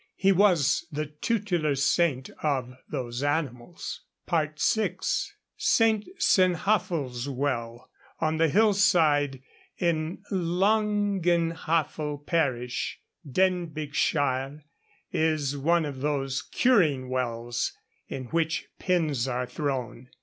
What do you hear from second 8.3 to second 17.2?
a hillside in Llangynhafal parish, Denbighshire, is one of those curing